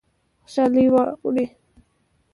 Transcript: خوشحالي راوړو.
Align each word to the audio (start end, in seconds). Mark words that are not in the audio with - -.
خوشحالي 0.43 0.83
راوړو. 0.93 1.45